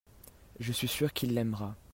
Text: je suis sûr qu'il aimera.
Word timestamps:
je 0.59 0.71
suis 0.71 0.87
sûr 0.87 1.13
qu'il 1.13 1.37
aimera. 1.37 1.75